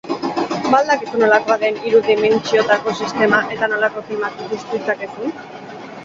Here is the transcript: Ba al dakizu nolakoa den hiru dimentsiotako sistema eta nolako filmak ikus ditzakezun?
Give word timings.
Ba 0.71 0.77
al 0.77 0.87
dakizu 0.91 1.19
nolakoa 1.23 1.57
den 1.63 1.75
hiru 1.83 1.99
dimentsiotako 2.07 2.93
sistema 3.01 3.41
eta 3.57 3.69
nolako 3.75 4.03
filmak 4.07 4.41
ikus 4.47 4.59
ditzakezun? 4.71 5.37